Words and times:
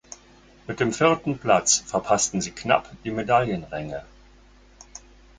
Mit 0.65 0.79
dem 0.79 0.93
vierten 0.93 1.37
Platz 1.37 1.83
verpassten 1.85 2.41
sie 2.41 2.49
knapp 2.49 2.89
die 3.03 3.11
Medaillenränge. 3.11 4.03